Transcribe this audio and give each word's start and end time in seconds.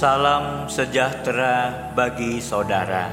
Salam 0.00 0.64
sejahtera 0.64 1.92
bagi 1.92 2.40
saudara. 2.40 3.12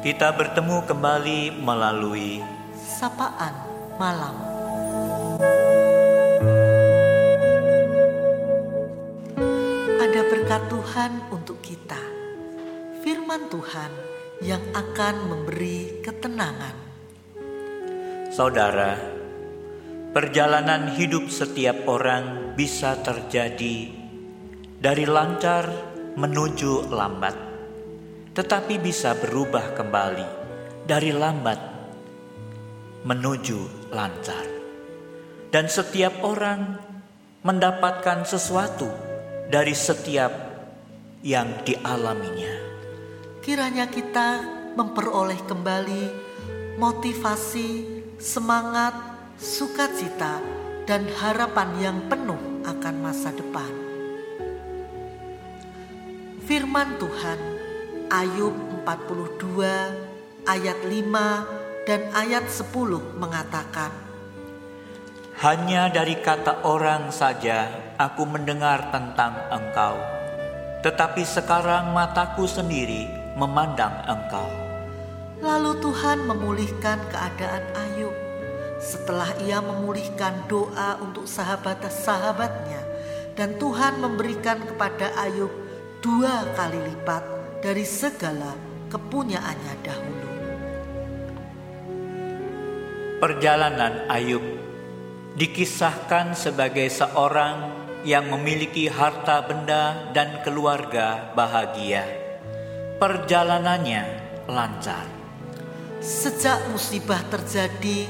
Kita 0.00 0.32
bertemu 0.32 0.80
kembali 0.88 1.60
melalui 1.60 2.40
sapaan 2.72 3.52
malam. 4.00 4.32
Ada 10.00 10.20
berkat 10.24 10.62
Tuhan 10.72 11.12
untuk 11.28 11.60
kita. 11.60 12.00
Firman 13.04 13.52
Tuhan 13.52 13.92
yang 14.40 14.64
akan 14.72 15.14
memberi 15.28 16.00
ketenangan. 16.00 16.76
Saudara, 18.32 18.96
perjalanan 20.16 20.96
hidup 20.96 21.28
setiap 21.28 21.84
orang 21.84 22.56
bisa 22.56 22.96
terjadi 23.04 24.03
dari 24.78 25.06
lancar 25.06 25.66
menuju 26.14 26.90
lambat, 26.90 27.36
tetapi 28.34 28.78
bisa 28.78 29.18
berubah 29.18 29.74
kembali 29.74 30.28
dari 30.86 31.10
lambat 31.10 31.60
menuju 33.04 33.90
lancar, 33.92 34.46
dan 35.52 35.68
setiap 35.68 36.24
orang 36.24 36.80
mendapatkan 37.44 38.24
sesuatu 38.24 38.88
dari 39.52 39.76
setiap 39.76 40.32
yang 41.20 41.60
dialaminya. 41.64 42.56
Kiranya 43.44 43.92
kita 43.92 44.40
memperoleh 44.72 45.40
kembali 45.44 46.04
motivasi, 46.80 47.68
semangat, 48.16 48.96
sukacita, 49.36 50.40
dan 50.88 51.04
harapan 51.20 51.70
yang 51.80 51.98
penuh 52.08 52.64
akan 52.64 52.94
masa 53.04 53.30
depan. 53.30 53.93
Firman 56.74 56.98
Tuhan 56.98 57.38
Ayub 58.10 58.50
42 58.82 59.62
ayat 60.42 60.78
5 60.82 61.86
dan 61.86 62.00
ayat 62.10 62.50
10 62.50 63.14
mengatakan 63.14 63.94
Hanya 65.38 65.86
dari 65.94 66.18
kata 66.18 66.66
orang 66.66 67.14
saja 67.14 67.70
aku 67.94 68.26
mendengar 68.26 68.90
tentang 68.90 69.38
engkau 69.54 69.94
Tetapi 70.82 71.22
sekarang 71.22 71.94
mataku 71.94 72.42
sendiri 72.42 73.06
memandang 73.38 73.94
engkau. 74.10 74.50
Lalu 75.46 75.78
Tuhan 75.78 76.26
memulihkan 76.26 76.98
keadaan 77.06 77.70
Ayub. 77.86 78.18
Setelah 78.82 79.30
ia 79.46 79.62
memulihkan 79.62 80.50
doa 80.50 80.98
untuk 80.98 81.30
sahabat-sahabatnya 81.30 82.82
dan 83.38 83.62
Tuhan 83.62 84.02
memberikan 84.02 84.58
kepada 84.58 85.14
Ayub 85.22 85.63
dua 86.04 86.52
kali 86.52 86.76
lipat 86.84 87.24
dari 87.64 87.80
segala 87.80 88.52
kepunyaannya 88.92 89.74
dahulu. 89.80 90.28
Perjalanan 93.24 94.04
Ayub 94.12 94.44
dikisahkan 95.32 96.36
sebagai 96.36 96.92
seorang 96.92 97.72
yang 98.04 98.28
memiliki 98.28 98.84
harta 98.84 99.48
benda 99.48 100.12
dan 100.12 100.44
keluarga 100.44 101.32
bahagia. 101.32 102.04
Perjalanannya 103.00 104.04
lancar. 104.44 105.08
Sejak 106.04 106.68
musibah 106.68 107.24
terjadi, 107.32 108.04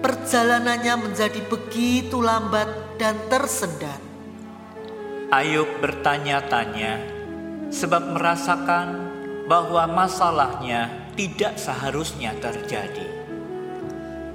perjalanannya 0.00 0.96
menjadi 0.96 1.44
begitu 1.44 2.24
lambat 2.24 2.96
dan 2.96 3.20
tersendat. 3.28 4.00
Ayub 5.28 5.68
bertanya-tanya 5.84 7.13
sebab 7.74 8.14
merasakan 8.14 9.10
bahwa 9.50 9.84
masalahnya 9.90 11.10
tidak 11.18 11.58
seharusnya 11.58 12.30
terjadi. 12.38 13.26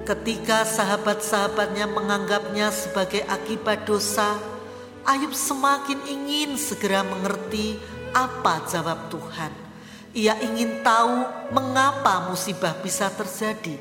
Ketika 0.04 0.68
sahabat-sahabatnya 0.68 1.88
menganggapnya 1.88 2.68
sebagai 2.76 3.24
akibat 3.30 3.88
dosa, 3.88 4.36
Ayub 5.08 5.32
semakin 5.32 5.98
ingin 6.06 6.60
segera 6.60 7.02
mengerti 7.08 7.80
apa 8.12 8.62
jawab 8.68 9.08
Tuhan. 9.08 9.54
Ia 10.14 10.36
ingin 10.44 10.84
tahu 10.84 11.24
mengapa 11.56 12.28
musibah 12.28 12.76
bisa 12.84 13.08
terjadi. 13.14 13.80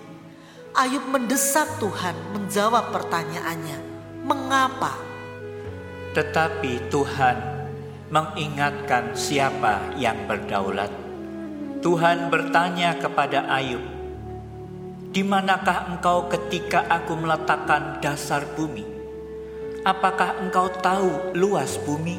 Ayub 0.76 1.02
mendesak 1.10 1.66
Tuhan 1.82 2.14
menjawab 2.36 2.94
pertanyaannya, 2.94 3.78
"Mengapa?" 4.22 4.94
Tetapi 6.14 6.92
Tuhan 6.92 7.57
mengingatkan 8.08 9.12
siapa 9.12 9.92
yang 10.00 10.24
berdaulat. 10.24 10.88
Tuhan 11.84 12.32
bertanya 12.32 12.96
kepada 12.96 13.44
Ayub, 13.52 13.84
"Di 15.12 15.20
manakah 15.20 15.92
engkau 15.92 16.26
ketika 16.32 16.88
aku 16.88 17.20
meletakkan 17.20 18.00
dasar 18.00 18.48
bumi? 18.56 18.84
Apakah 19.84 20.40
engkau 20.40 20.72
tahu 20.80 21.36
luas 21.36 21.76
bumi?" 21.84 22.18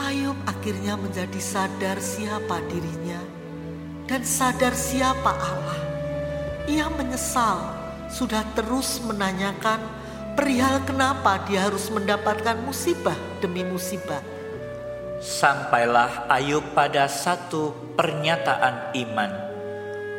Ayub 0.00 0.36
akhirnya 0.48 0.96
menjadi 0.96 1.40
sadar 1.40 2.00
siapa 2.00 2.60
dirinya 2.68 3.20
dan 4.08 4.24
sadar 4.24 4.72
siapa 4.72 5.32
Allah. 5.32 5.80
Ia 6.68 6.88
menyesal 6.92 7.60
sudah 8.12 8.44
terus 8.56 9.00
menanyakan 9.04 9.80
perihal 10.36 10.84
kenapa 10.88 11.44
dia 11.48 11.68
harus 11.68 11.88
mendapatkan 11.88 12.60
musibah 12.64 13.16
demi 13.40 13.64
musibah 13.64 14.35
Sampailah 15.26 16.30
Ayub 16.30 16.62
pada 16.70 17.10
satu 17.10 17.74
pernyataan 17.98 18.94
iman. 18.94 19.32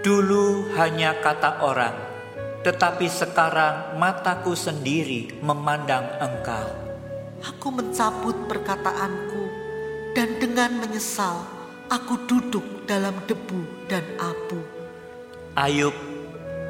Dulu 0.03 0.75
hanya 0.75 1.15
kata 1.23 1.63
orang, 1.63 1.95
tetapi 2.59 3.07
sekarang 3.07 3.95
mataku 3.95 4.51
sendiri 4.51 5.31
memandang 5.39 6.03
engkau. 6.19 6.67
Aku 7.39 7.71
mencabut 7.71 8.35
perkataanku 8.51 9.43
dan 10.11 10.43
dengan 10.43 10.75
menyesal 10.75 11.39
aku 11.87 12.27
duduk 12.27 12.83
dalam 12.83 13.15
debu 13.31 13.87
dan 13.87 14.03
abu. 14.19 14.59
Ayub 15.55 15.95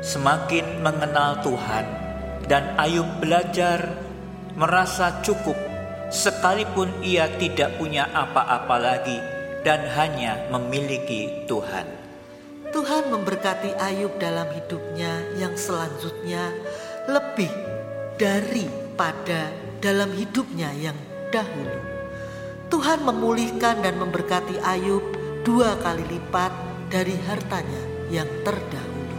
semakin 0.05 0.85
mengenal 0.85 1.41
Tuhan 1.41 1.85
dan 2.45 2.77
Ayub 2.77 3.17
belajar 3.17 3.97
merasa 4.53 5.25
cukup 5.25 5.66
sekalipun 6.07 6.91
ia 7.03 7.27
tidak 7.35 7.75
punya 7.75 8.07
apa-apa 8.15 8.75
lagi 8.79 9.19
dan 9.67 9.83
hanya 9.99 10.47
memiliki 10.47 11.43
Tuhan. 11.49 11.83
Tuhan 12.71 13.11
memberkati 13.11 13.75
Ayub 13.79 14.15
dalam 14.19 14.47
hidupnya 14.51 15.23
yang 15.39 15.55
selanjutnya 15.55 16.51
lebih 17.07 17.51
daripada 18.19 19.51
dalam 19.79 20.11
hidupnya 20.15 20.71
yang 20.75 20.95
dahulu. 21.31 21.79
Tuhan 22.67 23.07
memulihkan 23.07 23.79
dan 23.79 23.95
memberkati 23.95 24.59
Ayub 24.59 25.03
dua 25.47 25.79
kali 25.79 26.03
lipat 26.11 26.51
dari 26.91 27.15
hartanya 27.23 27.83
yang 28.11 28.27
terdahulu. 28.43 29.15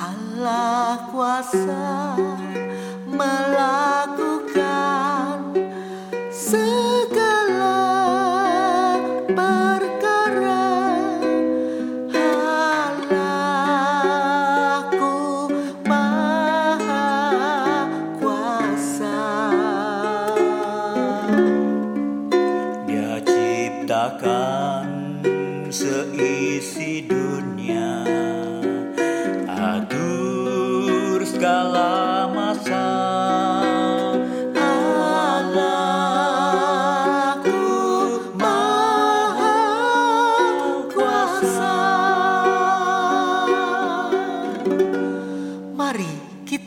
Allah 0.00 1.08
kuasa 1.12 2.16
melakukan 3.08 4.33
segala 6.54 6.83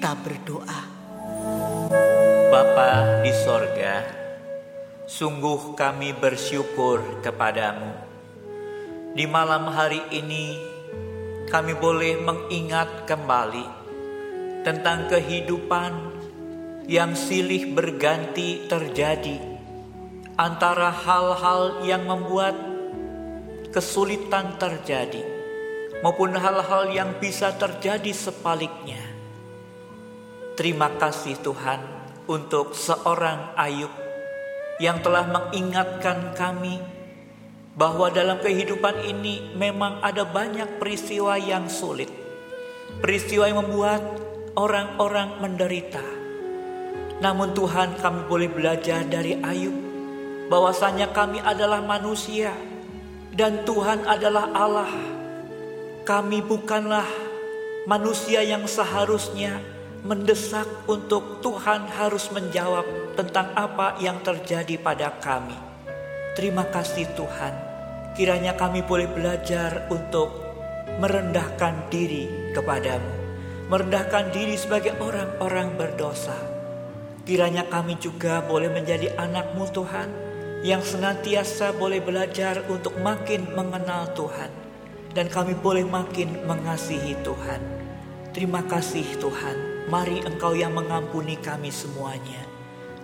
kita 0.07 0.24
berdoa. 0.24 0.81
Bapa 2.48 3.19
di 3.27 3.31
sorga, 3.44 4.07
sungguh 5.04 5.75
kami 5.75 6.15
bersyukur 6.15 7.19
kepadamu. 7.19 7.92
Di 9.12 9.27
malam 9.27 9.68
hari 9.68 10.00
ini, 10.15 10.56
kami 11.51 11.75
boleh 11.75 12.24
mengingat 12.24 13.04
kembali 13.04 13.68
tentang 14.63 15.12
kehidupan 15.12 15.92
yang 16.88 17.12
silih 17.12 17.75
berganti 17.75 18.63
terjadi. 18.71 19.59
antara 20.39 20.88
hal-hal 20.88 21.83
yang 21.83 22.07
membuat 22.07 22.56
kesulitan 23.75 24.56
terjadi 24.56 25.25
maupun 26.00 26.31
hal-hal 26.31 26.95
yang 26.95 27.18
bisa 27.19 27.51
terjadi 27.57 28.13
sebaliknya. 28.13 29.16
Terima 30.57 30.89
kasih 30.89 31.38
Tuhan 31.45 31.77
untuk 32.25 32.74
seorang 32.74 33.54
Ayub 33.54 33.94
yang 34.81 35.06
telah 35.06 35.30
mengingatkan 35.30 36.33
kami 36.33 36.81
bahwa 37.77 38.09
dalam 38.09 38.42
kehidupan 38.42 39.06
ini 39.06 39.54
memang 39.54 40.01
ada 40.01 40.25
banyak 40.25 40.81
peristiwa 40.81 41.38
yang 41.38 41.69
sulit. 41.69 42.09
Peristiwa 42.98 43.45
yang 43.45 43.62
membuat 43.69 44.01
orang-orang 44.57 45.38
menderita. 45.45 46.01
Namun 47.21 47.54
Tuhan 47.54 48.01
kami 48.01 48.25
boleh 48.25 48.50
belajar 48.50 49.06
dari 49.06 49.38
Ayub 49.38 49.77
bahwasanya 50.50 51.13
kami 51.13 51.38
adalah 51.38 51.86
manusia 51.86 52.50
dan 53.30 53.62
Tuhan 53.62 54.09
adalah 54.09 54.50
Allah. 54.57 54.89
Kami 56.01 56.42
bukanlah 56.42 57.06
manusia 57.86 58.42
yang 58.42 58.65
seharusnya 58.65 59.76
mendesak 60.07 60.88
untuk 60.88 61.44
Tuhan 61.44 61.83
harus 61.92 62.31
menjawab 62.31 62.88
tentang 63.19 63.51
apa 63.59 64.00
yang 64.00 64.24
terjadi 64.24 64.80
pada 64.80 65.12
kami. 65.19 65.59
Terima 66.31 66.63
kasih 66.71 67.12
Tuhan. 67.12 67.51
Kiranya 68.15 68.56
kami 68.56 68.88
boleh 68.88 69.12
belajar 69.12 69.92
untuk 69.92 70.31
merendahkan 71.04 71.92
diri 71.92 72.56
kepadamu. 72.56 73.12
Merendahkan 73.68 74.31
diri 74.31 74.56
sebagai 74.56 74.95
orang-orang 75.04 75.75
berdosa. 75.75 76.39
Kiranya 77.27 77.68
kami 77.68 78.00
juga 78.00 78.39
boleh 78.39 78.71
menjadi 78.71 79.12
anakmu 79.19 79.68
Tuhan 79.75 80.07
yang 80.63 80.80
senantiasa 80.80 81.75
boleh 81.75 82.00
belajar 82.00 82.63
untuk 82.71 82.95
makin 83.04 83.44
mengenal 83.51 84.07
Tuhan 84.15 84.50
dan 85.12 85.27
kami 85.27 85.51
boleh 85.59 85.83
makin 85.83 86.48
mengasihi 86.48 87.19
Tuhan. 87.27 87.59
Terima 88.31 88.63
kasih 88.63 89.18
Tuhan, 89.18 89.66
mari 89.87 90.19
Engkau 90.23 90.51
yang 90.51 90.75
mengampuni 90.75 91.39
kami 91.39 91.71
semuanya. 91.71 92.43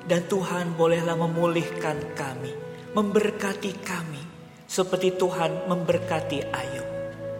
Dan 0.03 0.27
Tuhan 0.27 0.75
bolehlah 0.75 1.15
memulihkan 1.15 1.95
kami, 2.11 2.51
memberkati 2.91 3.71
kami, 3.87 4.19
seperti 4.67 5.15
Tuhan 5.15 5.71
memberkati 5.71 6.51
Ayub. 6.51 6.87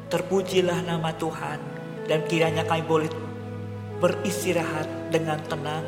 Terpujilah 0.08 0.88
nama 0.88 1.12
Tuhan, 1.20 1.60
dan 2.08 2.24
kiranya 2.24 2.64
kami 2.64 2.84
boleh 2.88 3.12
beristirahat 4.00 5.12
dengan 5.12 5.44
tenang 5.44 5.84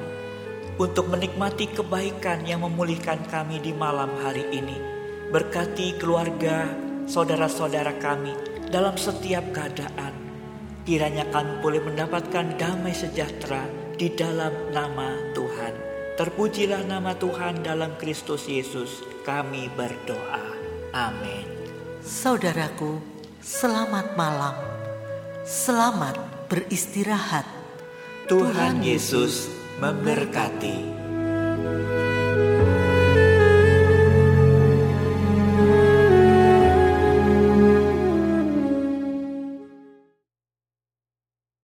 untuk 0.75 1.07
menikmati 1.07 1.71
kebaikan 1.71 2.43
yang 2.43 2.67
memulihkan 2.67 3.23
kami 3.31 3.63
di 3.63 3.71
malam 3.71 4.11
hari 4.19 4.43
ini. 4.51 4.75
Berkati 5.31 5.95
keluarga, 5.95 6.67
saudara-saudara 7.07 7.95
kami 8.03 8.35
dalam 8.67 8.99
setiap 8.99 9.47
keadaan. 9.55 10.24
Kiranya 10.85 11.25
kami 11.33 11.65
boleh 11.65 11.81
mendapatkan 11.81 12.61
damai 12.61 12.93
sejahtera 12.93 13.65
di 13.97 14.13
dalam 14.13 14.53
nama 14.69 15.17
Tuhan. 15.33 15.73
Terpujilah 16.13 16.85
nama 16.85 17.17
Tuhan 17.17 17.65
dalam 17.65 17.97
Kristus 17.97 18.45
Yesus. 18.45 19.01
Kami 19.25 19.65
berdoa. 19.73 20.45
Amin. 20.93 21.49
Saudaraku, 22.05 23.01
selamat 23.41 24.13
malam. 24.13 24.53
Selamat 25.41 26.21
beristirahat. 26.53 27.49
Tuhan 28.29 28.85
Yesus 28.85 29.49
memberkati. 29.81 30.77